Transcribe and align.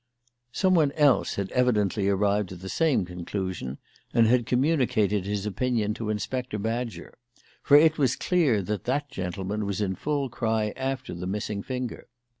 Someone 0.51 0.91
else 0.93 1.35
had 1.35 1.51
evidently 1.51 2.09
arrived 2.09 2.51
at 2.51 2.61
the 2.61 2.69
same 2.69 3.05
conclusion, 3.05 3.77
and 4.15 4.25
had 4.25 4.47
communicated 4.47 5.25
his 5.27 5.45
opinion 5.45 5.93
to 5.93 6.09
Inspector 6.09 6.57
Badger; 6.57 7.13
for 7.61 7.77
it 7.77 7.99
was 7.99 8.15
clear 8.15 8.63
that 8.63 8.85
that 8.85 9.09
gentleman 9.11 9.63
was 9.63 9.79
in 9.79 9.93
full 9.93 10.27
cry 10.27 10.73
after 10.75 11.13
the 11.13 11.27
missing 11.27 11.61
finger. 11.61 12.07